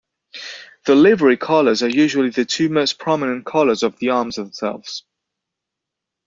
The 0.87 0.95
livery 0.95 1.37
colours 1.37 1.83
are 1.83 1.87
usually 1.87 2.31
the 2.31 2.43
two 2.43 2.69
most 2.69 2.97
prominent 2.97 3.45
colours 3.45 3.83
of 3.83 3.99
the 3.99 4.09
arms 4.09 4.33
themselves. 4.37 5.03